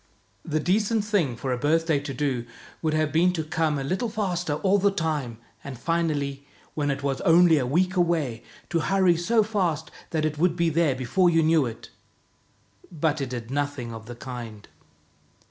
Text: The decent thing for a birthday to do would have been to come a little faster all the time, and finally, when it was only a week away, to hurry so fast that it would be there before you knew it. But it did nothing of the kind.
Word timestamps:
The 0.43 0.59
decent 0.59 1.05
thing 1.05 1.35
for 1.35 1.53
a 1.53 1.59
birthday 1.59 1.99
to 1.99 2.11
do 2.11 2.47
would 2.81 2.95
have 2.95 3.11
been 3.11 3.31
to 3.33 3.43
come 3.43 3.77
a 3.77 3.83
little 3.83 4.09
faster 4.09 4.55
all 4.55 4.79
the 4.79 4.89
time, 4.89 5.37
and 5.63 5.77
finally, 5.77 6.43
when 6.73 6.89
it 6.89 7.03
was 7.03 7.21
only 7.21 7.59
a 7.59 7.67
week 7.67 7.95
away, 7.95 8.41
to 8.71 8.79
hurry 8.79 9.15
so 9.15 9.43
fast 9.43 9.91
that 10.09 10.25
it 10.25 10.39
would 10.39 10.55
be 10.55 10.69
there 10.71 10.95
before 10.95 11.29
you 11.29 11.43
knew 11.43 11.67
it. 11.67 11.91
But 12.91 13.21
it 13.21 13.29
did 13.29 13.51
nothing 13.51 13.93
of 13.93 14.07
the 14.07 14.15
kind. 14.15 14.67